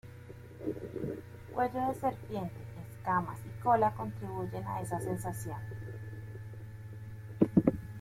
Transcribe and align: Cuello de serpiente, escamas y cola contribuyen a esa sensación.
Cuello 1.53 1.87
de 1.89 1.93
serpiente, 1.93 2.55
escamas 2.91 3.37
y 3.45 3.61
cola 3.61 3.93
contribuyen 3.93 4.65
a 4.65 4.81
esa 4.81 4.99
sensación. 4.99 5.59